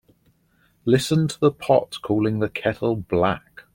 [0.83, 3.65] Listen to the pot calling the kettle black.